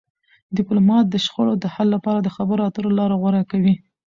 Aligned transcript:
ډيپلومات 0.57 1.05
د 1.09 1.15
شخړو 1.25 1.53
د 1.59 1.65
حل 1.73 1.87
لپاره 1.95 2.19
د 2.21 2.29
خبرو 2.35 2.61
اترو 2.67 2.95
لار 2.97 3.11
غوره 3.21 3.41
کوي. 3.51 3.75